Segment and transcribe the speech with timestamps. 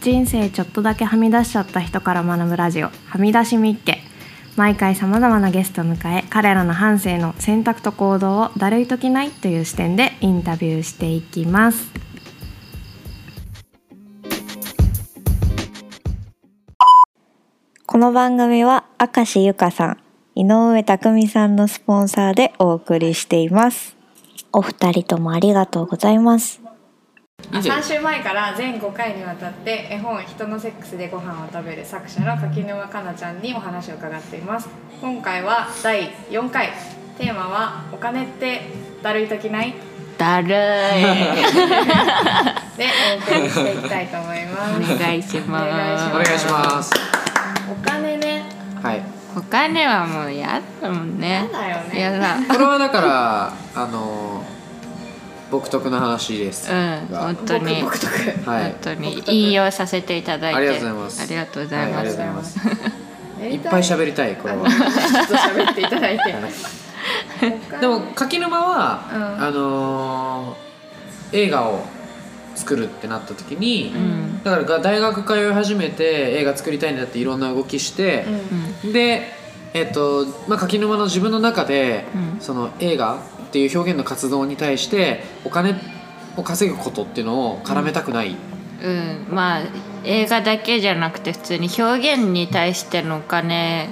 [0.00, 3.98] 人生ちょっとだけはみ出しちゃった人から学ぶラジオはみ出しみっけ
[4.56, 11.90] 毎回さまざまなゲストを迎え彼らの半生の選択と行動をだるいときないという視点でインタビューしていきます。
[17.86, 19.98] この番組は明石由香さん
[20.34, 24.00] 井上匠さんのスポンサーでお送りしています。
[24.52, 26.60] お二人ともありがとうございます
[27.50, 34.68] 3週前から全5回にわたって絵本「人のセックスでご飯を食べる」作者の柿沼かなちゃんにお話を伺っています。
[35.00, 36.72] 今回は第4回。
[37.18, 38.62] テーマは「お金って
[39.02, 39.74] だるい時ない?」
[40.16, 40.50] だるい。
[42.78, 44.94] でお送りしていきたいと思います。
[44.94, 45.66] お願いします。
[46.08, 46.92] お願いします。
[47.70, 48.42] お金ね。
[48.82, 49.02] はい。
[49.36, 51.48] お金はもうやだもんね。
[51.52, 52.00] やだよね。
[52.00, 52.36] やだ。
[52.54, 54.42] これはだからあの
[55.50, 56.70] 独特な話です。
[56.70, 57.20] うんが。
[57.20, 57.82] 本当に。
[57.82, 58.62] 僕独特はい。
[58.64, 59.22] 本当に。
[59.26, 60.56] 引用させていただいて。
[60.58, 61.22] ありがとうございます。
[61.22, 62.58] ありがとうございはいあます、りがとうございます。
[63.44, 63.56] い。
[63.56, 64.68] ったぱい喋りたいこれは。
[64.68, 66.34] ちょっと喋っていただいて。
[67.80, 69.44] でも柿沼は、うん。
[69.44, 70.70] あのー
[71.32, 71.84] 映画を
[72.56, 74.42] 作るってなった時に、うん。
[74.42, 78.24] だからが大学通い始めて映画作りたいんだっていろんな動きして、
[78.92, 79.28] で
[79.72, 82.40] えっとまあ、柿沼の自分の中で、うん。
[82.40, 85.74] その映画っていう表現の活動に対してお金
[86.36, 88.36] を稼ぐことっていうのを絡めたくない、
[88.82, 89.62] うん、まあ
[90.04, 93.90] 映画だけじゃなくて普通に表現に対してのお金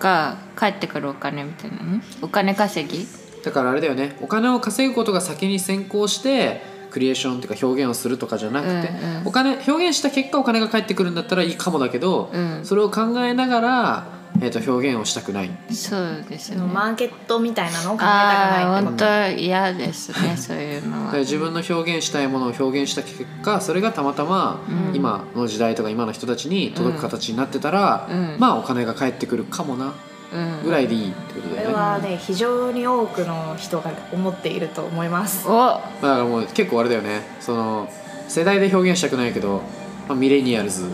[0.00, 3.06] が返ってくるお金みたいなねお金稼ぎ？
[3.44, 4.16] だからあれだよね。
[4.22, 9.26] お金を稼ぐことが先に先行してクリエーションっていうか表現をするとかじゃなくて、うんうん。
[9.26, 12.64] お金表現した結果お金が返ってくるんだったらいいかもだけど、うん。
[12.64, 15.50] それを考えながら、えー、と表現をしたくない。
[15.70, 21.04] そうですよねマーケットみたいなのを考えたくないってこと本当嫌ですね そういうのは。
[21.04, 24.96] だから自分の表現したいものを表現した結果それがたまたまうん。
[24.96, 28.36] 今の時代とか今の人たちに届く形になってたら、うん。
[28.38, 29.92] まあお金が返ってくるかもな
[30.32, 30.62] うん。
[30.64, 35.46] ぐらいでいいってことこれだよね、はね非常に多くの人が思っていると思います。
[35.48, 35.50] お。
[35.50, 37.22] まあだからもう結構あれだよね。
[37.40, 37.88] その
[38.28, 39.62] 世代で表現したくないけど、
[40.08, 40.86] まあ、ミレニアルズ。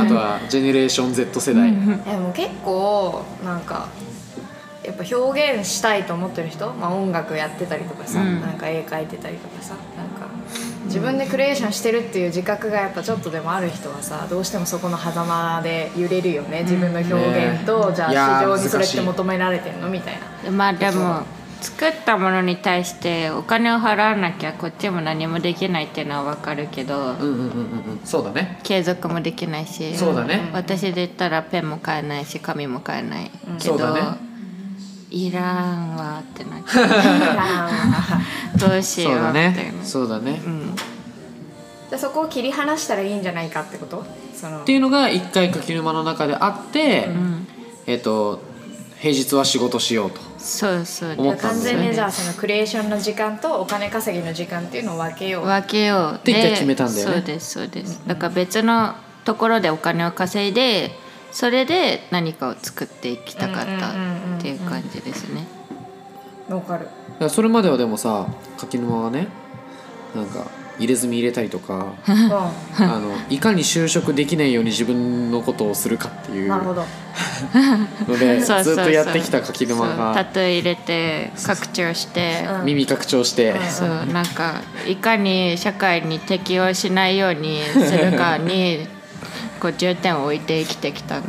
[0.00, 1.76] あとはジェネレーション Z 世代、で
[2.16, 3.88] も結構なんか
[4.84, 8.40] やっぱ表現したいと思ってる人、まあ、音楽やってたりとかさ、うん。
[8.40, 10.28] なんか絵描いてたりとかさなんか
[10.86, 16.62] 自分でクリエーションしてるっていう自覚がやっぱちょっとでもある人はさどうしてもそこの狭間で揺れるよね。
[16.62, 19.88] 自分の表現と、じゃいやーあ市場にそれって求められてんの？
[19.88, 20.50] みたいな。
[20.50, 21.22] まあでも
[21.62, 27.44] 作ったものに対してお金を払わなきゃこっちも何もできないっていうのは分かるけどうんうんうんうんう
[27.94, 28.00] ん。
[28.04, 28.58] そうだね。
[28.64, 30.50] 継続もできないしそうだね。
[30.52, 33.30] 私で言ったらペンも買えないし紙も買えない
[33.60, 34.18] けど、そうだね。
[35.10, 35.40] いら
[35.74, 37.66] んわってなっちゃ
[38.56, 38.58] う。
[38.58, 39.84] どうしよそううだっていうね。
[39.84, 40.74] そうだね、っうん。
[40.74, 44.04] じゃあそこを切り離したらいいんじゃないかってこと？
[44.34, 44.60] その。
[44.64, 47.46] ていうのが一回柿沼の中であって、うん。
[47.86, 48.40] えっ、と
[49.00, 51.14] 平日は仕事しようとそうそう。
[51.16, 51.72] 思ったんですね。
[51.72, 55.46] 完全にじゃあそのクリエーションの時間とお金稼ぎの時間っていうのを分けよう。
[55.46, 57.14] 分けようって一回決めたんだよね。
[57.14, 57.50] そうです。
[57.52, 58.02] そうです。
[58.06, 58.94] だから別の
[59.24, 60.90] ところでお金を稼いで
[61.30, 63.88] それで何かを作っていきたかった
[64.38, 65.46] っていう感じですね。
[66.48, 66.84] わかる。
[66.84, 68.26] だからそれまではでもさ
[68.58, 69.28] 柿沼はね
[70.14, 70.46] なんか
[70.78, 72.12] 入れ墨入れたりとかう
[72.78, 76.84] あのいかに就職できないように自分のことをするかっていうんなるほど。
[78.08, 79.96] ので ずっとやってきた柿沼そう。
[79.96, 82.46] タがトゥー入れて拡張して。
[82.60, 82.64] うん。
[82.66, 83.88] 耳拡張して、そう。
[84.12, 88.86] なんかいかに社会に適応しないようにするかに
[89.60, 91.20] こう重点を置いて生きてきた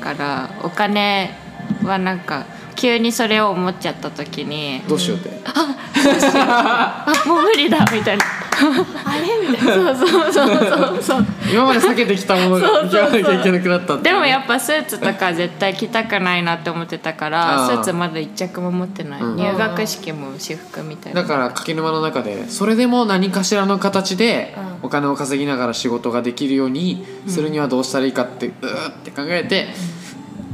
[0.00, 1.36] からお金
[1.82, 2.44] はなんか
[2.74, 8.24] 急にそれを思っちゃった時にどうしようって、あ もう無理だみたいな
[8.56, 9.48] あれ？
[9.48, 9.96] みたいな。
[9.96, 11.26] そうそうそうそうそう。
[11.52, 19.36] 今まで避けてきたもの行かなきゃいけなくなったでもやっぱスーツとか絶対着たくないなって思ってたからスーツまだ一着も持ってない、うん。
[19.36, 21.22] 入学式も私服みたいな。
[21.22, 29.68] だから柿沼の中でそれでも何かしらの形でお金を稼ぎながら仕事ができるようにするにはどうしたらいいかってうーって考えて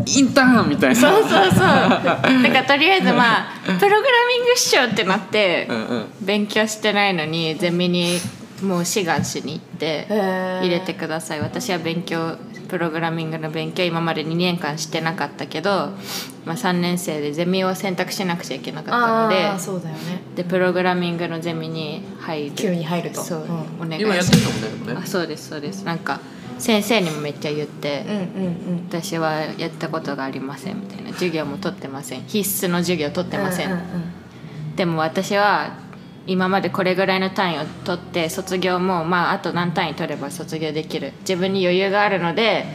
[0.07, 0.97] インターンみたいな。
[0.97, 1.61] そうそうそう。
[1.61, 3.91] だからとりあえずまあプログラ
[4.29, 6.07] ミング師匠ってなってうんうん。
[6.21, 8.19] 勉強してないのにゼミに
[8.63, 10.61] もう志願しに行ってへー。
[10.61, 11.41] 入れてください。
[11.41, 12.37] 私は勉強
[12.69, 15.71] プログラミングの勉強今まで2年間してなかったけど、
[16.45, 20.21] まあ、3年生でゼミを選択しなくちゃいけなかったのあであそうだよね。
[20.37, 22.55] でプログラミングのゼミに入る。
[22.55, 23.23] 急に入ると。
[23.23, 23.41] そう、
[23.81, 23.87] うん。
[23.87, 25.03] お願い今やってるのもねでもね。
[25.03, 25.85] あそうですそうです。
[25.85, 26.21] なんか
[26.59, 28.05] 先生にもめっちゃ言って、
[28.89, 31.13] 私はやったことがありませんみたいな。
[31.13, 32.23] 授業も取ってません。
[32.27, 33.81] 必須の授業取ってません、
[34.77, 35.73] でも私は
[36.27, 41.13] 今までこれぐらいの単位を取って卒業もまああと何単位取れば卒業できる。
[41.21, 42.67] 自分に余裕があるので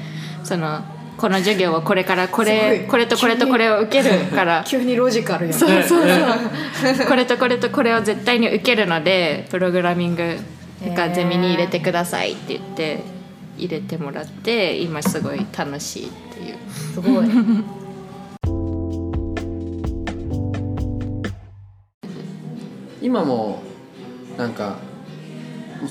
[0.44, 0.82] その
[1.16, 2.88] この授業をこれからこれい。
[2.88, 4.64] これとこれとこれを受けるから。
[4.66, 5.52] 急にロジカルや。
[5.52, 7.08] んそうそうそう。
[7.08, 10.38] これとこれとこれを絶対に受けるのでプログラミング
[10.96, 13.04] がゼミに入れてくださいって言って
[13.58, 16.58] 入れてもらって今すごい楽しいっていう。
[16.72, 17.26] すごい。
[23.02, 23.62] 今も
[24.38, 24.78] なんか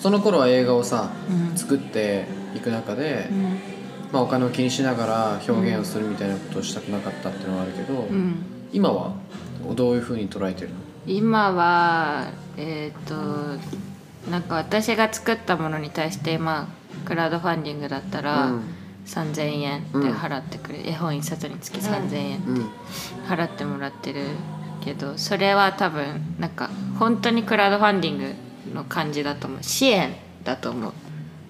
[0.00, 1.56] その頃は映画をさ、うん。
[1.56, 2.24] 作って
[2.56, 3.58] いく中で、うん。
[4.12, 8.36] まあ、お金を気にしながら表現をするみたいなことをしたくなかったっていうのはあるけど、うん。
[8.72, 9.12] 今は
[9.74, 10.74] どういうふうに捉えてるの？
[11.06, 13.14] 今はえっ、と
[14.30, 18.62] なんか私が作ったものに対してまあクラウドファンディングだったら、うん。
[19.06, 22.70] 3,000円で払ってくれ、絵本一冊につき3,000円うん。
[23.28, 24.26] 払ってもらってる
[24.84, 28.34] けどそれは多分なんか本当にクラウドファンディング
[28.74, 29.62] の感じだと思う。
[29.62, 30.14] 支援
[30.44, 30.92] だと思う。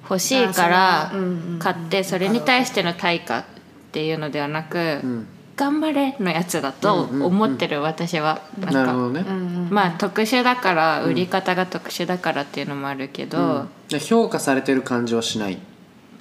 [0.04, 1.12] 欲しいから
[1.58, 3.44] 買ってそれに対しての対価っ
[3.92, 8.40] ていうのではなく、うん頑張れのやつだと思ってる私は。
[8.58, 9.24] なんかなるほどね、
[9.70, 15.58] まあ特殊だから売り方が特殊だからっていうのもあるけど、で評価されてる感じはしない。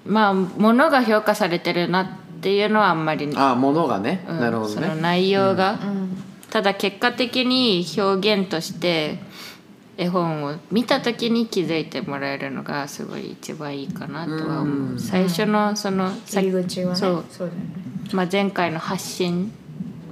[0.05, 2.07] まあ物が評価されてるなっ
[2.41, 4.39] ていうのはあんまり、ああものがね、うん。
[4.39, 6.23] なるほどそのね内容が、うん。
[6.49, 9.19] ただ結果的に表現として
[9.97, 14.99] 絵本を見た時に気づいてもらえるのがすごい一番いいかなとは思う、うん。
[14.99, 16.99] 最初のそのさ入り口はね。
[16.99, 17.25] そう。
[17.29, 19.51] そうだよねまあ、前回の発信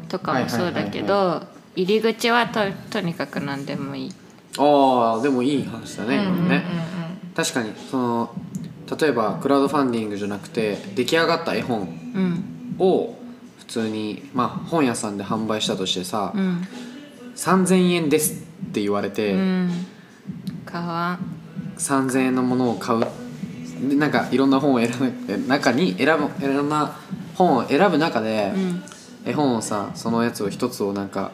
[0.07, 1.43] とかもそうだけど
[1.75, 2.59] 入り口はと
[2.89, 4.11] とにかく何でもいい。
[4.57, 6.63] ああでもいい話だね、うんうんうん今のね。
[7.35, 8.35] 確かにその
[8.99, 11.81] 例えばクラウドファンディングじゃなくて出来上がった絵本
[12.15, 12.75] うん。
[12.79, 13.15] を
[13.59, 16.67] 普通に、まあ、本屋さんで販売したとしてさ、うん。
[17.35, 19.85] 3000円ですって言われて、うん。
[20.65, 21.19] かわん。
[21.77, 22.99] 3000円のものを買う。
[23.87, 25.37] でなんかいろんな本を選ぶ。
[25.47, 26.95] 中に選ぶいろんな
[27.39, 28.83] 本を選ぶ中で、うん。
[29.25, 31.31] 絵本をさそのやつを一つをなんか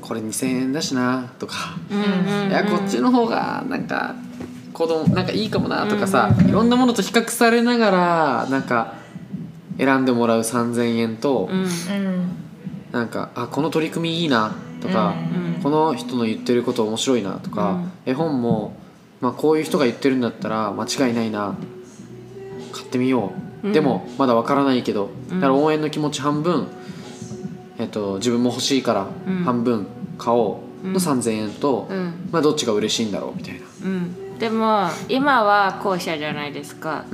[0.00, 4.14] これ2000円だしなとか、うんうんいやこっちの方がなんか
[4.72, 8.94] 子供なんかいいかもなとかさ、いろんなものと比較されながらなんか
[9.76, 11.62] 選んでもらう3000円と、うん。
[11.64, 12.38] うん
[12.92, 18.76] なんかあこの取り組みいいなとか、うんこの人の言ってること面白いなとか、絵本も、
[19.20, 21.54] まあ、こういう人が言ってるんだったら間違いないな
[22.72, 25.40] 買ってみよう、うんでもまだわからないけどうん。
[25.40, 26.68] だから応援の気持ち半分、
[27.78, 29.44] えっと、自分も欲しいからうん。
[29.44, 29.86] 半分
[30.18, 30.92] 買おううん。
[30.94, 32.28] の3000円と、うん。
[32.32, 33.60] まあ、どっちが嬉しいんだろうみたいな。
[33.84, 34.38] うん。
[34.38, 37.04] でも今は後者じゃないですか,、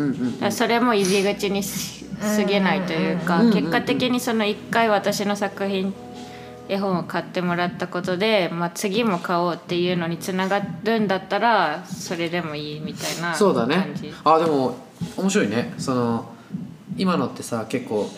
[0.50, 5.92] それも入り口にし過ぎないというか、うん結果的にその1回私の作品
[6.70, 13.76] 絵本を買ってもらったことで、まあ、次も買おうっていうのにつながるんだったらそれでもいいみたいなそうだね。
[13.76, 14.12] 感じ。
[14.24, 14.76] あでも
[15.16, 15.74] 面白いね。
[15.76, 16.24] その
[16.98, 18.08] 今のってさ結構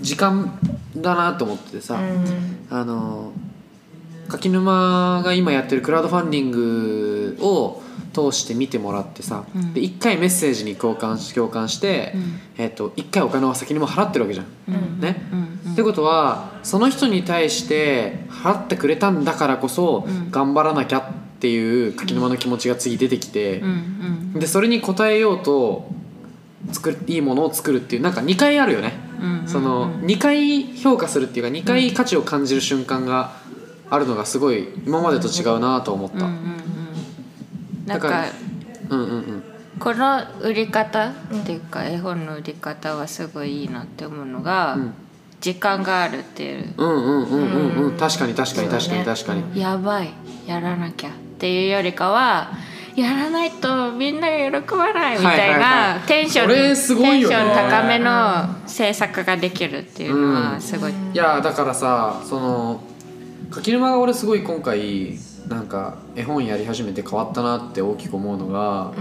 [0.00, 0.58] 時間
[0.96, 1.98] だなと思っててさ、
[2.70, 3.32] あの
[4.28, 7.82] 柿沼が今やってるクラウドファンディングを
[8.12, 9.72] 通して見てもらってさ、うん。
[9.72, 12.40] で1回メッセージに共感し共感して、うん。
[12.58, 14.46] えっと1回お金は先にも払ってるわけじゃん。
[14.68, 15.00] うん。
[15.00, 15.22] ね。
[15.72, 20.30] ってことはその人に対して払ってくれたんだからこそ、うん。
[20.30, 21.04] 頑張らなきゃっ
[21.40, 23.62] ていう柿沼の気持ちが次出てきて、
[24.34, 25.90] でそれに応えようと
[26.70, 33.32] 作るいいものを作るっていうなんか2回あるよね、うんうんその2回評価するっていうか2回価値を感じる瞬間が
[33.90, 36.62] あるのがすごい今までと違うなと思った、うんうんうん
[37.86, 38.32] なんだからか
[38.90, 39.42] うんうんうん。
[39.78, 41.12] この売り方っ
[41.44, 44.94] ていうか絵本の売り方はすごいいいなって思うのが、うん。
[45.40, 46.74] 時間があるっていう。
[46.76, 47.96] うんうんうんうんうん。
[47.96, 49.60] 確かに確かに確かに確かに。
[49.60, 50.10] やばい。
[50.46, 52.52] やらなきゃっていうよりかは
[52.96, 56.06] やらないとみんなが喜ばないみたいはいはいなはい。
[56.06, 57.36] テンション、これすごいよね。
[57.36, 62.82] テンション高めの制作ができるっていうのうんはすごい、いやだからさその
[63.50, 65.18] 柿沼が俺すごい今回
[65.48, 68.92] なんか絵本やり始めて変わったなって大きく思うのが、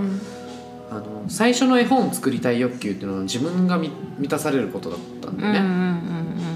[0.90, 6.12] あの最初の絵本作りたい欲求っていうのは自分が満満たされることだったんだよね、うんうんうん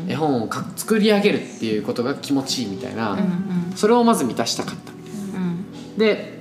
[0.08, 4.92] 絵本をか作り上げるっていうことが気持ちいいみたいな、うんうんそれをまず満たしたかった。
[4.92, 4.96] う
[5.42, 5.98] ん。
[5.98, 6.36] で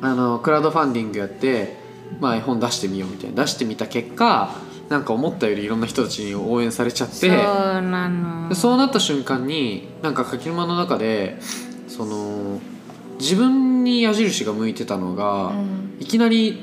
[0.00, 1.76] あのクラウドファンディングやって、
[2.20, 3.44] まあ、絵本出してみようみたいな。
[3.44, 4.54] 出してみた結果
[4.88, 8.48] なんか思ったよりいろんな人たちに応援されちゃってそうなの。
[8.48, 11.38] でそうなった瞬間になんか柿沼の中で
[11.88, 12.58] その
[13.18, 15.52] 自分に矢印が向いてたのが、
[15.98, 16.62] いきなり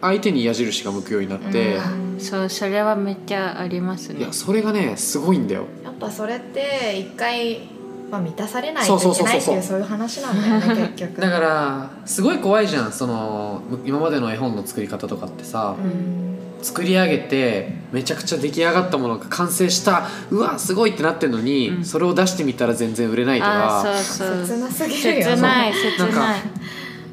[0.00, 1.78] 相手に矢印が向くようになって、
[2.18, 4.20] そうそれはめっちゃありますね。
[4.20, 5.66] いやそれがねすごいんだよ。
[5.82, 7.68] やっぱそれって一回
[8.10, 11.20] まあ、満たされないといけないっていうそういう話なんだよね結局。
[11.20, 12.92] だからすごい怖いじゃん。
[12.92, 16.36] その今までの絵本の作り方とかってさ、うん。
[16.62, 21.84] 作り上げてめちゃくちゃ出来上がったものが完成したうわすごいってなってるのに、うん。
[21.84, 24.46] それを出してみたら全然売れないとあかーそうそう。
[24.46, 25.26] 切なすぎるよ。
[25.26, 26.40] 切ない切なんかない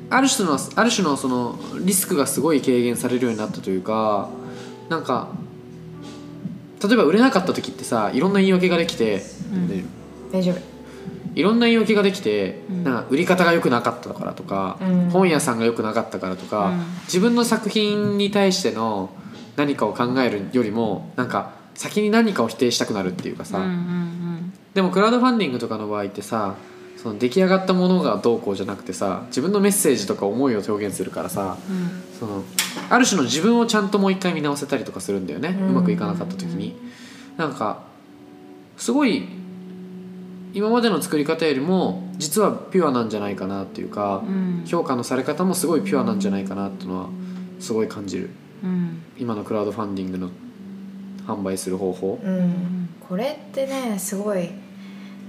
[0.10, 4.30] ある種のある種のそのリスクがすごい軽減されるようになったというか
[4.88, 5.30] なんか
[6.88, 9.68] 例えば売れなかった時ってさいろんな言い訳ができて、ん。
[9.68, 9.84] で
[10.32, 10.73] 大丈夫
[11.36, 12.84] いろんな言い訳ができて、ん。
[12.84, 15.10] なんか売り方が良くなかったからとか、うん。
[15.10, 16.84] 本屋さんが良くなかったからとか、うん。
[17.06, 19.10] 自分の作品に対しての
[19.56, 24.04] 何かを考えるよりもなんか先に何かを否定したくなるっていうかさ、うんうん
[24.74, 26.56] でもクラウドファンディングとかの場合ってさ
[26.98, 31.76] その出来上がったものがどうこうじゃなくてさ自分のメッセージとか思いを表現するからさうん。
[31.76, 32.44] うんその
[32.90, 36.76] ある種の自分をちゃんともう一回見直せたりとかするんだよね、ううんまくいかなかった時に。
[37.38, 37.84] なんか
[38.78, 39.28] すごい
[40.54, 44.64] 今までの作り方よりも実はピュアなんじゃないかなっていうか、うん。
[44.66, 47.10] 評価のされ方もすごいピュアなんじゃないかなっていうのは
[47.60, 48.30] すごい感じる。
[48.64, 49.02] うん。
[49.18, 50.30] 今のクラウドファンディングの
[51.26, 52.20] 販売する方法。
[52.24, 52.90] うん。
[53.08, 54.52] これってねすごい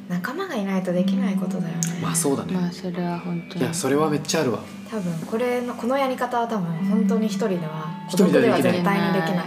[0.09, 2.01] 仲間がいないとできないことだよね。
[2.03, 3.61] まあそうだね、まあそれは本当に。
[3.63, 4.61] いやそれはめっちゃあるわ。
[4.91, 9.47] 多分これのこのやり方は多分本当に一人では一人では絶対にできない。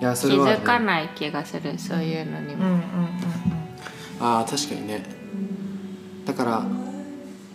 [0.00, 2.64] いやそ気れは、ね、づかない気がするそういうのにも。
[2.64, 3.03] うんうんうん
[4.26, 5.04] あー確かにね。
[6.24, 6.64] だから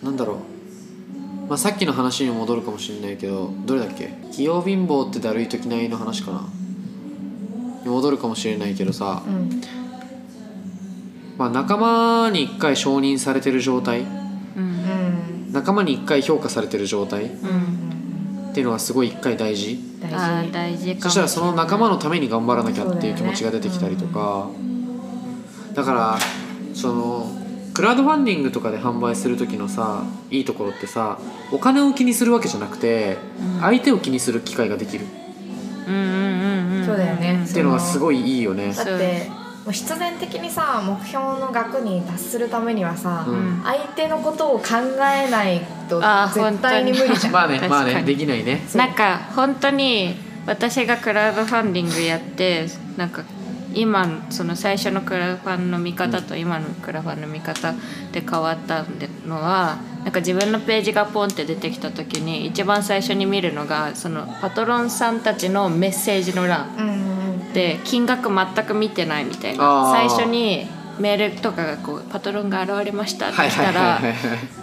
[0.04, 4.14] なんだろう、まあ、さっきの話に戻るかもしれないけどどれだっけ？
[4.32, 6.48] 器用貧乏ってだるい時ないの話かな。
[7.84, 9.34] に戻るかもしれないけどさ、うん。
[9.34, 9.62] うん
[11.38, 14.02] まあ、仲間に一回承認されてる状態。
[14.02, 14.08] うん。
[14.58, 14.66] う
[15.48, 17.26] ん仲間に一回評価されてる状態。
[17.26, 18.54] っうん。
[18.54, 19.80] ていうのがすごい一回大事。
[20.02, 20.10] 大
[20.46, 24.48] 事大事かもそしたらその仲間のために頑張らなきゃっていう気持ちが出てきたりとか。
[25.74, 26.20] だ,、から
[26.80, 27.28] その
[27.74, 31.20] クラウドファンディングとかで販売する時のさいいところってさ
[31.52, 33.62] お金を気にするわけじゃなくて、うん。
[33.62, 35.06] 相手を気にする機会ができる。
[35.88, 36.86] うんうんうんうん。
[36.86, 37.44] そうだよね。
[37.44, 38.74] っていうのがすごいいいよね。
[38.74, 39.30] だって
[39.66, 43.62] もう必然的にさ目標の額に達するためにはさ、うん。
[43.64, 44.66] 相手のことを考
[44.98, 46.02] えないと
[46.34, 47.34] 絶対に無理じゃん。
[47.34, 48.62] まあねまあねできないね。
[48.76, 52.68] なんか本当に私がクラウドファンディングやって
[52.98, 53.24] なんか
[53.74, 57.74] 今その最初のクラファンの見方と今のクラファンの見方
[58.12, 58.86] で変わった
[59.28, 66.68] のはなんか自分のページがポンって出てきた時に一番最初に見るのがそのパトロンさんたちのメッセージの欄。
[67.54, 70.08] で金額全く見てないみたいあなー。
[70.08, 70.68] 最初に
[71.00, 73.30] メールとかがこうパトロンが現れました。
[73.30, 74.00] って来たら。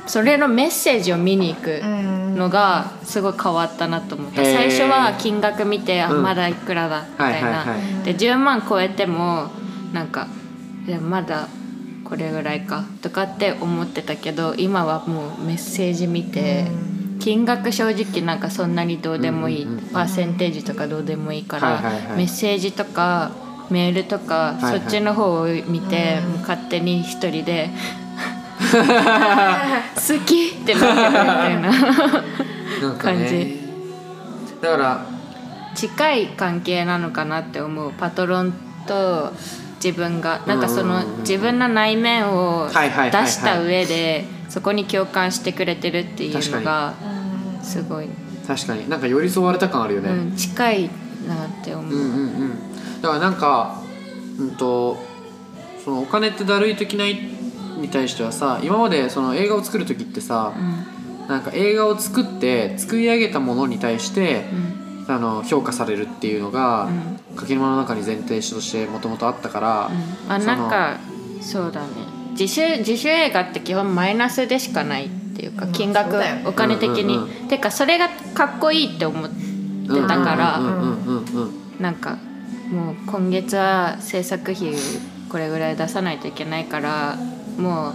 [0.06, 4.44] それのメッセージを見に行くうんのがすごい変わったなと思った。
[4.44, 7.64] 最初は金額見てあうんまだいくらだみたいな、
[8.04, 9.50] で10万超えても
[9.92, 10.28] なんか
[10.86, 11.48] いやまだ
[12.04, 16.66] これぐらいかとかって思ってたけど今はもうメッセージ見て
[17.18, 19.66] 金額正直なんかそんなにどうでもいい。
[19.92, 21.80] パーセンテージとかどうでもいいから
[22.16, 23.30] メッセージとか
[23.70, 24.80] メールとかはいはい。
[24.80, 27.70] そっちの方を見て勝手に一人で
[28.58, 31.72] 好きってなってるみたいな。
[32.98, 33.60] 感じ。
[34.60, 35.06] だから
[35.74, 37.92] 近い関係なのかなって思う。
[37.92, 38.52] パトロン
[38.86, 39.32] と
[39.82, 40.40] 自分が。
[40.46, 42.72] なんかその自分の内面を出
[43.26, 46.94] した上でそこに共感してくれてるっていうのが
[47.62, 48.08] すごい、
[48.46, 48.88] 確かに。
[48.88, 50.10] なんか寄り添われた感あるよね。
[50.10, 50.90] うん、近い
[51.26, 52.65] なって思う、うんうんうん
[53.02, 53.82] だからなんか
[54.38, 54.98] うんと
[55.84, 57.18] そのお金ってだるいときない
[57.80, 60.52] に対してはさ今までその映画を作る時ってさ、
[61.28, 64.44] なんか映画を作って作り上げたものに対して、
[65.08, 66.88] あの評価されるっていうのが、
[67.36, 69.90] 柿沼の中に前提としてもともとあったから、
[70.26, 70.32] うん。
[70.32, 70.98] あなんか
[71.40, 71.88] そうだね。
[72.32, 75.72] 自主自主映画って基本マイナスでしかないっていうかうん。
[75.72, 76.16] 金額、
[76.46, 79.36] お金的に、うんうんてかそれがかっこいいって思って
[80.08, 81.80] たから、うんうんうんうんうん。
[81.80, 82.18] なんか
[82.70, 84.74] もう今月は制作費
[85.28, 87.16] これぐらい出さないといけないから
[87.56, 87.94] もう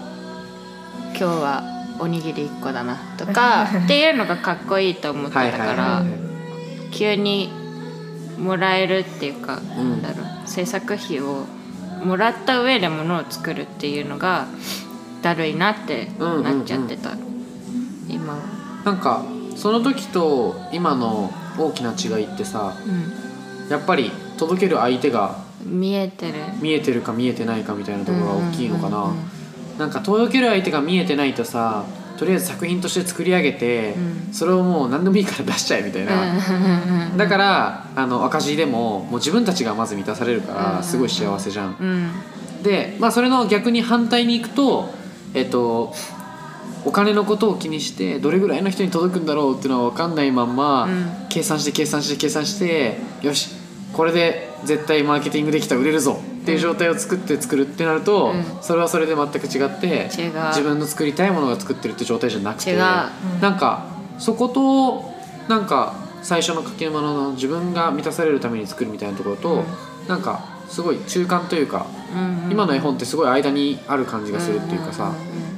[1.09, 1.63] 今日は
[1.99, 6.03] おにぎり1個だなとか っていうのがかっこいいと思ってたから、
[6.91, 7.51] 急に
[8.39, 9.89] もらえるっていうか、うん。
[9.91, 11.45] なんだろう制作費を
[12.03, 14.47] もらった上で物を作るっていうのが
[15.21, 17.11] だるいなってなっちゃってた、
[18.09, 18.39] 今は。
[18.83, 19.23] なんか
[19.55, 22.73] その時と今の大きな違いってさ
[23.69, 24.11] やっぱり
[24.41, 26.33] 届ける相手がうん、見えてる。
[26.59, 29.13] 見えてるか見えてないかみたいなところが大きいのかな、
[29.77, 31.85] なんか届ける相手が見えてないとさ
[32.17, 34.33] とりあえず作品として作り上げて、うん。
[34.33, 36.13] それをもう何でもいいから出しちゃえみたいな、
[37.11, 37.17] うん。
[37.17, 42.63] だからあの赤字でももう自分たちがまず満たされるかうんらすごい幸せじゃん、うん。
[42.63, 44.89] でまあそれの逆に反対に行くと
[45.33, 45.93] えっと
[46.85, 51.27] お金のことを気にしてどれぐらいの人に届くんだろうっていうのは分かんないまんま、うん。
[51.29, 53.49] 計算して計算して計算してよし
[53.93, 56.19] これで絶対マーケティングできた売れるぞ。
[56.41, 58.43] っていう状態を作って作るってなると、うん。
[58.61, 62.77] それはそれで全く違って自分の作りたいものが作ってるって状態じゃなくて違う。
[62.79, 63.85] なんか
[64.17, 65.11] そこと
[65.47, 70.07] なんか最初の柿沼の自分が満たされるために作るみたいなところと、うん。
[70.07, 71.85] なんかすごい中間というか、
[72.49, 75.50] 今の絵本ってすごい間にある感じがするっていうかさ、んんうんなんか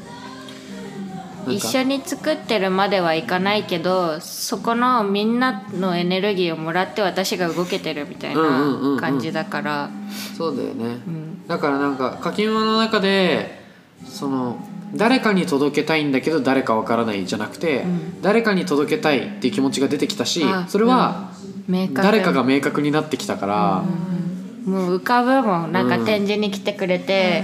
[1.47, 8.95] 一緒に作ってるまではいかないけどそこのみんなのエネルギーをもらって私が動けてるみたいうんうんうんうん。
[8.95, 9.89] な感じだから。
[10.37, 11.47] そうだよね、ん。
[11.47, 13.61] だからなんか柿沼の中で
[14.05, 14.57] その
[14.95, 18.21] 誰かに届けたいんだけど誰かわからないじゃなくて、ん。
[18.21, 21.31] 誰かに届けたいっていう気持ちが出てきたしあそれは
[21.67, 23.83] 明確誰かが明確になってきたから、
[24.65, 25.71] もう浮かぶもん。
[25.71, 26.05] なんかうん。
[26.05, 27.43] 展示に来てくれて、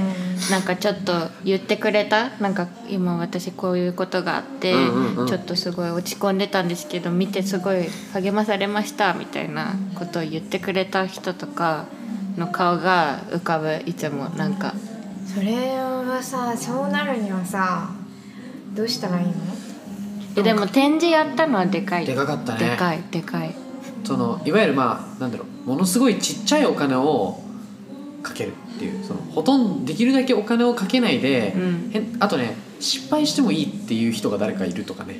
[0.52, 2.30] なんかちょっと言ってくれた？
[2.40, 5.28] なんか今私こういうことがあって、うんうんうん。
[5.28, 11.86] ちょっとすごい落ち込んでたんですけど見てすごい励まされましたみたいなことを言ってくれた人とか
[12.38, 13.82] の顔が浮かぶ。
[13.86, 14.74] いつもなんか。
[15.34, 17.90] それはさそうなるにはさ
[18.74, 19.34] どうしたらいいの？
[20.38, 22.06] えでも展示やったのはでかい。
[22.06, 22.70] でかかったね。
[22.70, 23.54] でかいでかい。
[24.06, 25.70] そのいわゆるまあなんだろう。
[25.70, 27.42] ものすごいちっちゃいお金を
[28.24, 32.18] かけるっていうそのほとんどできるだけお金をかけないで、うん。
[32.22, 35.16] あとね失敗してもいいっていう人が誰かいるとかね。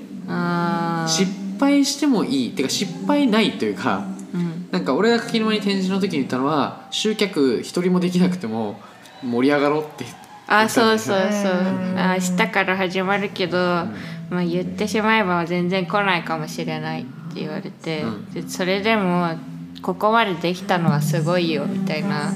[1.08, 4.70] 失敗してもいいっていうか失敗ないというかうん。
[4.72, 8.80] なんか俺が柿沼に展示の時に言ったのは集客一人もできなくても
[9.22, 10.06] 盛り上がろうって
[10.48, 11.96] あそうそうそうう。
[11.96, 18.32] んあ明日から始まるけど、まあ、言ってしまえば全然来ないかもしれないって言われて、うん。
[18.32, 19.36] でそれでも
[19.82, 22.32] ここまでできたのはすごいよみたいな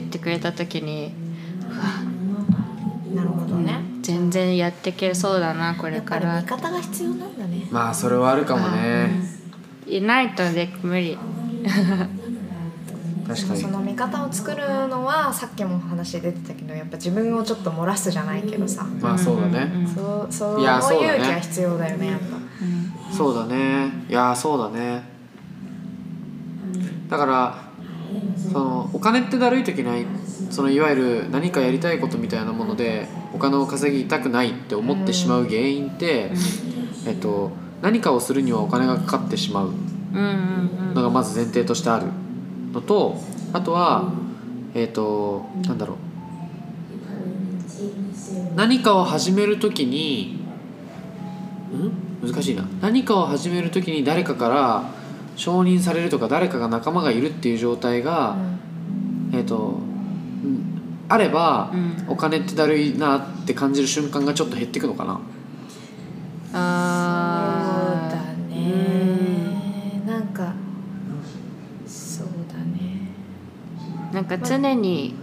[0.00, 1.12] 言ってくれた時に
[3.14, 3.80] なるほどね。
[4.02, 7.66] 全然やっていけそうだなこやっぱりれから味方が必要なんだね。
[7.70, 9.10] まあそれはあるかもね。
[9.86, 11.16] いないとで無理。
[13.26, 13.60] 確かに。
[13.60, 19.86] その味方を作るのはさっきも話出てたけどやっぱ自分をちょっと漏らすじゃないけどさ、まあそうだね、うん。
[19.86, 22.24] そうそういう勇気は必要だよねやっぱ。
[23.14, 24.04] そうだね。
[24.08, 25.02] いやーそうだね。
[27.08, 27.63] だから
[28.52, 30.06] そのお金ってだるい時ない
[30.50, 36.30] そのいわゆる何かやりたいことみたいなものでお金を稼ぎたくないって思ってしまう原因って、
[37.06, 37.50] えっと、
[37.82, 39.72] 何かをするにはお金がかかってしまう
[40.94, 42.06] のがまず前提としてある
[42.72, 43.16] のと
[43.52, 44.12] あとは
[44.74, 45.96] えっ、となんだろう。
[48.56, 50.38] 何かを始めるときに
[51.72, 52.26] ん？
[52.26, 52.64] 難しいな。
[52.80, 54.84] 何かを始めるときに誰かから
[55.36, 58.36] 承認されるとか誰かが仲間がいるっていう状態が、
[59.32, 60.74] えっ、とうん
[61.08, 62.04] あれば、うん。
[62.08, 65.20] お金ってだるいなって感じる瞬間がちょっと減っていくのかな。
[66.52, 68.10] あー。
[68.10, 70.02] そうだね。
[70.06, 70.54] なんか。
[71.86, 73.10] そうだね。
[74.12, 75.14] なんか常に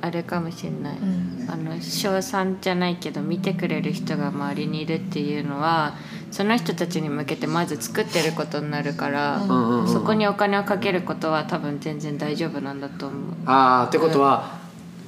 [0.00, 1.46] あれかもしれない、うん。
[1.48, 5.94] あの賞賛じゃないけど見てくれる人が周りにいるっていうのは
[6.30, 13.34] その人たちに向けてまず作ってることになるから、うんうんうんそこにお金をかけることは多分全然大丈夫なんだと思う。
[13.46, 14.58] あーってことは、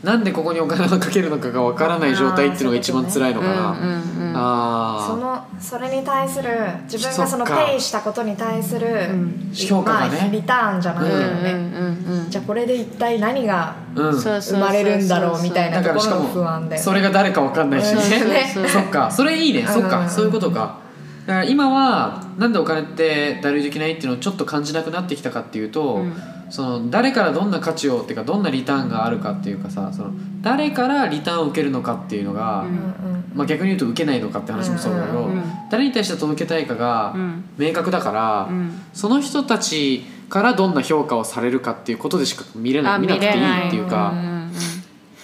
[0.02, 6.50] なんでここにお金をかけるのかがわからない状態っていうのが一番辛いのかな、そのそれに対する
[6.90, 10.18] 自分がそのペイしたことに対する、ん評価がね。
[10.18, 14.20] まあ、リターンじゃないけどね、うんうんうんじゃあこれで一体何があうん。
[14.20, 18.00] そう生まれるんだろうみたいなところのだからしかも不安だよねそれが誰かわかんないしね、
[18.72, 19.10] そっか。
[19.10, 19.90] それいいね、そっうん。
[19.90, 20.81] かそういうことか
[21.26, 26.14] だから今はなんでお金ってだるいできないっていうのをちょっと感じなくなってきたかっていうと、うん。
[26.50, 30.10] その誰からどんな価値をっていうかどんなリターンがあるかっていうかさその
[30.42, 32.68] 誰からリターンを受けるのかっていうのが、うん。
[32.68, 35.34] うんまあ、逆に言うと受けないのかって話もそうだけど、うん。
[35.34, 35.42] うん。
[35.70, 37.44] 誰に対して届けたいかがうん。
[37.56, 38.82] 明確だから、うん。
[38.92, 44.52] その人たちからどんな評価をされるかっていうことでしか見れないあ見なくていいっていうか、んんうん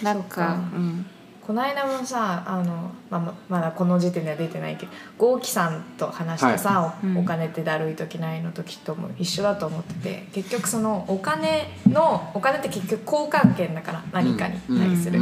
[0.02, 0.22] なん。
[0.22, 0.54] か。
[0.74, 1.06] うん
[1.48, 7.06] この間もさあの、まあま、まだこの時点では出てないけど豪輝さんと話したさ、い。
[7.06, 7.16] うん。
[7.16, 15.20] おお金ってだるい時ないの時とも一緒だと思ってて結局そのお金のお金って結局交換権だから何かに対する、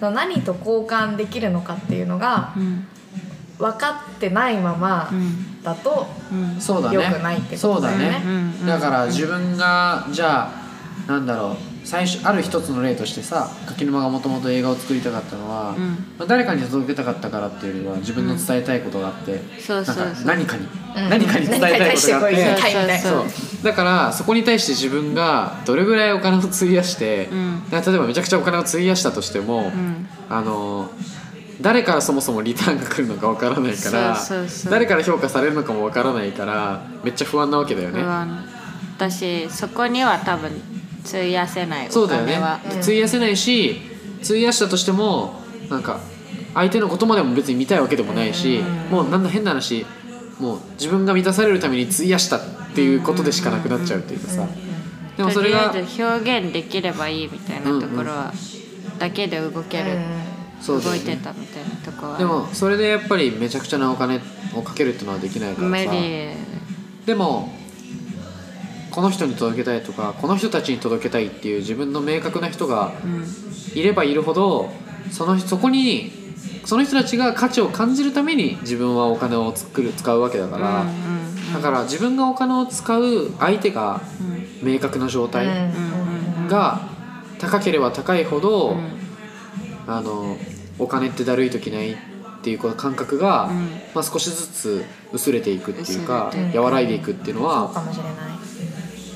[0.00, 2.88] 何と交換できるのかっていうのがうん。
[3.56, 5.62] 分かってないままうん。
[5.62, 6.60] だとうん。
[6.60, 6.96] そうだね。
[6.96, 8.18] 良くないってそうだことだよね。
[8.18, 8.32] ね、うん。
[8.32, 8.66] うん。
[8.66, 10.50] だから自分がじゃ
[11.06, 15.88] あなんだろう最初ある一つの例としてさ柿沼がもともと映画を作りたかったのは、うん。
[16.18, 19.92] まあ、誰かに届けたかったからっていうよりは自分の伝えたいことがあって、そうか
[20.24, 21.08] 何かに、うん。
[21.08, 23.64] 何かに伝えたいことがあってそうそう。
[23.64, 27.64] だからそこに対して自分がどれぐらいお金を費やして、うん。
[27.72, 30.06] 例えばめちゃくちゃお金を費やしたとしても、うん。
[30.28, 30.92] あの
[31.60, 34.16] 誰からそもそもリターンが来るのかわからないから
[34.70, 38.44] 誰から評価されるのかもわからないからめっちゃ不安なわけだよね、不安。
[38.96, 40.52] 私そこには多分
[41.06, 41.88] 費やせない。
[41.88, 42.36] おそうだよね。
[42.80, 43.80] 費やせないし
[44.22, 46.00] 費やしたとしてもなんか
[46.54, 48.60] 相手のことまでも別に見たいわけでもないし、
[48.90, 49.86] もうなんだ変な話
[50.38, 52.40] もう自分が満たされるために費やしたっ
[52.74, 54.46] ていうことでしかなくなっちゃうっていうかさ、
[55.16, 58.32] でもそれが表現できればいいみたいなところは、
[58.98, 59.98] だけで動ける、
[60.60, 62.18] そうだよね動いてたみたいなところは。
[62.18, 64.20] でもそれでやっぱりめちゃくちゃなお金
[64.54, 66.30] をかけるっていうのはできないから無さ理。
[67.06, 67.52] でも
[68.90, 72.92] この人に届けたいとかこの人たちに届けたいっていう自分の明確な人が
[73.74, 74.70] いればいるほど
[75.10, 76.12] そのそこに
[76.64, 80.84] その人たちが価値を感じるために自分はお金を作る使うわけだから、
[81.54, 84.00] だから自分がお金を使う相手が
[84.62, 85.70] 明確な状態
[86.48, 86.80] が
[87.38, 88.76] 高ければ高いほど、
[89.86, 90.36] あの
[90.78, 91.96] お金ってだるい時ないっ
[92.42, 93.50] ていうこの感覚が、
[93.94, 97.70] まあ、少しずつ薄れていくっていうか和らいでいくっていうのは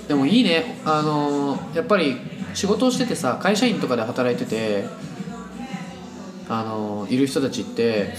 [0.08, 0.80] でもいいね。
[0.84, 2.16] あのやっぱり
[2.54, 4.84] 仕事をしててさ会社員とかで働いてて
[6.48, 8.14] あのいる人たちって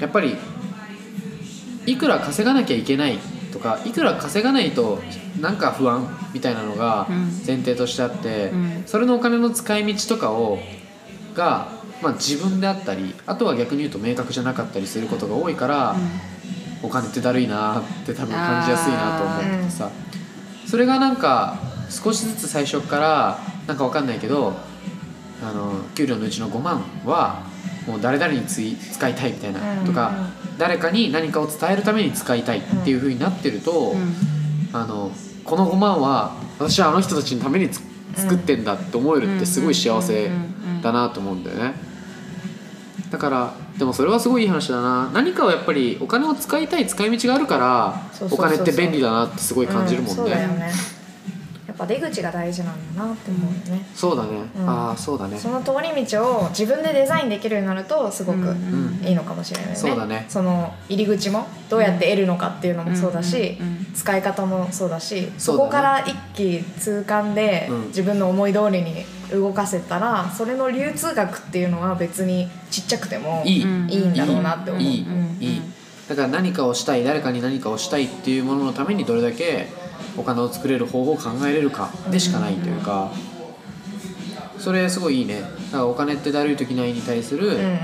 [0.00, 0.36] やっぱり
[1.86, 3.18] いくら稼がなきゃいけない
[3.52, 5.00] とかいくら稼がないと
[5.40, 7.30] なんか不安みたいなのがうん。
[7.46, 8.82] 前提としてあって、うん。
[8.86, 10.58] それのお金の使い道とかを
[11.34, 11.68] が、
[12.02, 15.96] まあ、自分であったりあとは逆に言うと明確じゃなかったりすることが多いから、
[16.82, 19.90] お金ってだるいなって多分感じやすいなと思っててさ
[20.70, 24.54] それがなんか少しずつ最初からなんかわかんないけど
[25.42, 27.42] あの給料のうちの5万は
[27.88, 33.94] もう誰々につい使いたいみたいな、うんとか誰かに何かを伝えるために使いたいっていう風になってると、
[34.74, 35.10] あの
[35.42, 37.80] この5万は私はあの人たちのためにつ
[38.14, 40.30] 作ってんだって思えるってすごい幸せ
[40.82, 41.74] だなと思うんだよね。
[43.10, 45.10] だからでもそれはすごいいい話だな。
[45.12, 50.54] 何かをやっぱりお金を使いたい使い道があるからお金って便利だなってすごい感じるもんうんそうだよね。
[50.54, 50.72] ねやっ
[51.80, 54.68] ぱ出口が大事なんだなって思うよね、そうだね、うん。
[54.68, 55.38] ああそうだね。
[55.38, 60.26] その通り道を自分でデザインできるようになるとすごくんいいのかもしれないよね、そうだね。
[60.28, 63.86] その入り口もどうやって得るのかっていうのもそうだし、うんうんうん。
[63.94, 67.86] 使い方もそうだしそこから一気通貫でうん。
[67.88, 74.82] 自分の思い通りに動かせたら、それの流通額っていうのは別にちっちゃくてもいい、うんいいんだろうなって思う。
[74.82, 75.36] いい、うん。
[75.40, 75.62] いい。
[76.08, 79.68] だから何かをしたい誰かに何かをしたいっていうもののためにどれだけ
[80.16, 83.10] お金を作れる方法を考えれるかでしかないというか、
[84.58, 85.40] それすごいいいね。
[85.40, 87.66] だからお金ってだるい時ないに対する、うんうんうん。
[87.66, 87.74] ま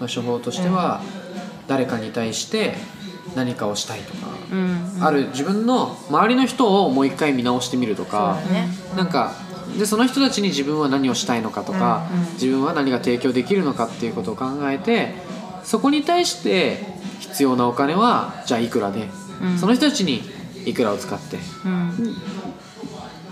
[0.02, 1.00] 処方としては、
[1.68, 2.74] 誰かに対して
[3.36, 8.68] 何かをしたいとか、うんある自分の周りの人をもう一回見直してみるとかだ、ね。
[8.96, 9.34] なんか
[9.78, 15.14] でその人たちに自分は何をしたいのかとか、自分は何が提供できるのかっていうことを考えて
[15.62, 16.84] そこに対して
[17.20, 19.08] 必要なお金はじゃあいくらで、
[19.42, 19.58] うん。
[19.58, 20.22] その人たちに
[20.68, 21.38] いくらを使って。
[21.64, 21.68] う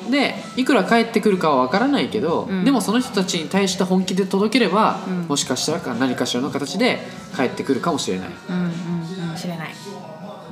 [0.08, 0.10] ん。
[0.10, 2.64] でいくら返ってくるかは分からないけど、うん。
[2.64, 5.14] でもその人たちに対して本気で届ければ、うん。
[5.22, 7.00] もしかしたら何かしらの形で
[7.34, 8.28] 返ってくるかもしれない。
[8.48, 8.70] うんうん
[9.26, 9.74] かもしれない。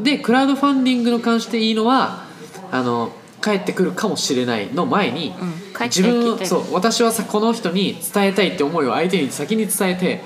[0.00, 2.24] でクラウドファンディングの関していいのは
[2.72, 5.34] あの返ってくるかもしれないの前に、
[5.78, 10.22] 自る分そう私はさこの人に伝えたいって思いを相手に先に伝えて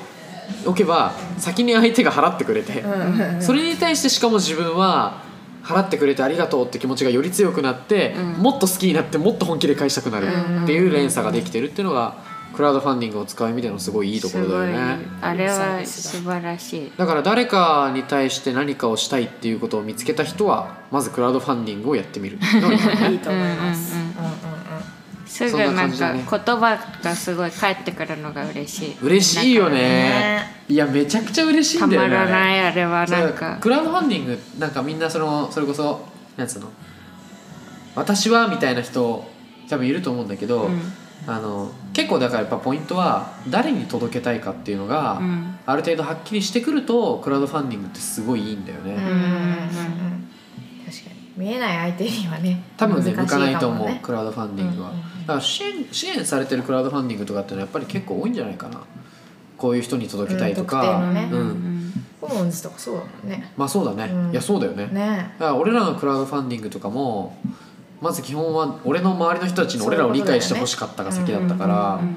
[0.64, 2.84] おけば先に相手が払ってくれて、
[3.40, 5.22] それに対してしかも自分は
[5.68, 8.32] 払ってくれてありがとうって気持ちがより強くなって、うん。
[8.42, 10.28] もっと好きになってもっと本気で返したくなる
[10.64, 12.16] っていう連鎖ができてるっていうのが
[12.54, 15.04] クラウドファンディングを使う意味でのすごいいいところだよね。
[15.04, 15.18] すごい。
[15.20, 16.92] あれは素晴らしい。
[16.96, 22.38] だから誰かに対して何かをしたいっていうことを見つけた人はまずクラウドファンディングをやってみる。
[22.38, 23.94] いいと思います。
[23.94, 24.38] ううんんうんうん
[25.28, 28.96] すぐそんななんか言葉がすごい返ってくるのが嬉しい。
[29.02, 29.76] 嬉しいよね。
[29.76, 33.58] ねいやめちゃくちゃ嬉しいんだよねたまらないあれはなんか。
[33.60, 36.70] クラウドファンディングなんかみんなそのそれこそなんつうの
[37.94, 39.24] 私はみたいな人
[39.68, 40.80] 多分いると思うんだけど、うん。
[41.26, 45.58] あの結構だからやっぱポイントは誰に届けたいかっていうのが、うん。
[45.66, 50.28] ある程度はっきりしてくるとクラウドファンディングってすごいいいんだよね、うんうんうんうん。
[50.86, 51.18] 確かに。
[51.36, 55.20] 見えない相手にはね多分ね向かないと思うクラウドファンディングは、うんうんうん。
[55.20, 58.80] だから支援支援されてるクラウドファンディングとかってのはやっぱり結構多いんじゃないかな
[59.58, 61.14] こういう人に届けたいとか、うん。
[61.14, 61.92] 特定のねうん。
[62.20, 63.28] コモンズとかそうだもん。
[63.28, 64.30] ねまあそうだね、うん。
[64.30, 64.86] いやそうだよね。
[64.86, 65.34] ね。
[65.38, 67.36] だから俺らのクラウドファンディングとかも
[68.00, 72.16] まず基本は俺の周りの人たちに俺らを理解してほしかったが先だったからうん。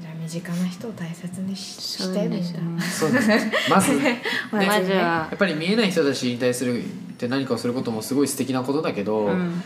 [0.00, 2.82] じゃあ身近な人を大切にしそうしてみんですよな。
[2.82, 3.52] そうだね。
[3.70, 3.96] まず。
[3.96, 9.62] ねまずまずはやっぱり見えない人たちに対するって何かをすることもすごい素敵なことだけど、うん。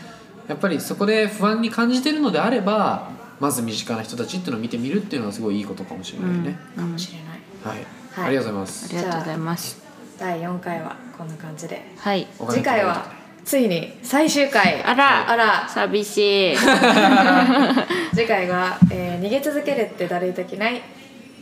[0.47, 3.09] やっぱりそこで不安に感じてるのであれば
[3.41, 7.75] まず身近な人たちっていうのを見てみるっていうのはすごいいいことかもしれないね、かもしれない。
[7.75, 8.27] はい、はい。
[8.27, 9.81] ありがとうございまあすりがとうございます。
[10.19, 11.81] 第4回はこんな感じで。
[11.97, 12.27] はい。
[12.51, 13.11] 次回は
[13.43, 14.83] ついに最終回。
[14.83, 15.27] あら。
[15.27, 15.67] あら。
[15.73, 16.55] 寂しい。
[18.13, 20.79] 次回は、えー逃げ続けるって誰いときない」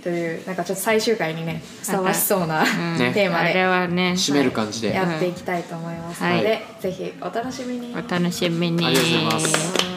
[0.02, 2.98] というなんかちょっと最終回にねふさわしそうな、うん。
[2.98, 3.12] ね。
[3.14, 4.14] テーマではね。
[4.16, 7.94] 締める感じで、やっていきたいと思いますので、ぜひお楽しみに。
[7.94, 8.86] お楽しみに。
[8.86, 9.78] ありがとうございます。
[9.82, 9.89] はい